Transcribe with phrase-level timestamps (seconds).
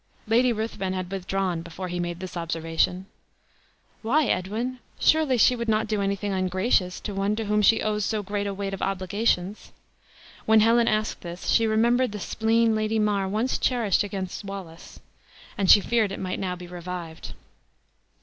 [0.27, 3.05] Lady Ruthven had withdrawn before he made this observation.
[4.01, 4.79] "Why, Edwin?
[4.99, 8.47] surely she would not do anything ungracious to one to whom she owes so great
[8.47, 9.71] a weight of obligations?"
[10.47, 14.99] When Helen asked this, she remembered the spleen Lady Mar once cherished against Wallace;
[15.55, 17.33] and she feared it might now be revived.